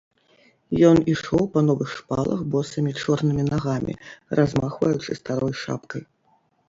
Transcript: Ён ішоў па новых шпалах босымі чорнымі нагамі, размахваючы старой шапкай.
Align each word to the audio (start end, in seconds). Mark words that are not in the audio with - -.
Ён 0.89 0.97
ішоў 1.11 1.43
па 1.57 1.63
новых 1.67 1.91
шпалах 1.99 2.41
босымі 2.55 2.95
чорнымі 3.03 3.43
нагамі, 3.51 3.93
размахваючы 4.41 5.11
старой 5.21 5.53
шапкай. 5.67 6.03